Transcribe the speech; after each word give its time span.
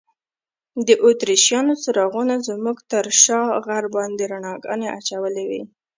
د 0.87 0.89
اتریشیانو 1.07 1.73
څراغونو 1.83 2.35
زموږ 2.47 2.77
تر 2.91 3.05
شا 3.23 3.41
غر 3.65 3.85
باندې 3.95 4.23
رڼاګانې 4.31 4.87
اچولي 4.97 5.43
وې. 5.49 5.61